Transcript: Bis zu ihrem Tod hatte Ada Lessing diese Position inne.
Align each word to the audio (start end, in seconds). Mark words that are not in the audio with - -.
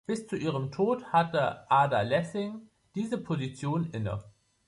Bis 0.07 0.25
zu 0.25 0.35
ihrem 0.35 0.71
Tod 0.71 1.03
hatte 1.13 1.69
Ada 1.69 2.01
Lessing 2.01 2.67
diese 2.95 3.19
Position 3.19 3.91
inne. 3.91 4.23